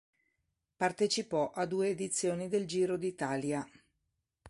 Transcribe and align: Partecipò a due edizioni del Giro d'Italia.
Partecipò 0.77 1.51
a 1.51 1.67
due 1.67 1.89
edizioni 1.89 2.47
del 2.47 2.65
Giro 2.65 2.97
d'Italia. 2.97 3.63